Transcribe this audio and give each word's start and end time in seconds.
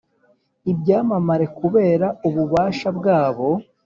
ibyamamare 0.71 1.45
kubera 1.59 2.07
ububasha 2.27 2.87
bwabo. 2.97 3.47